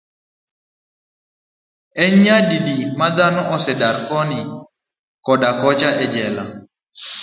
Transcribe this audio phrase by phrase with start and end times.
[2.03, 4.39] En nyadidi ma dhano osedar koni
[5.25, 6.43] koda kocha e jela.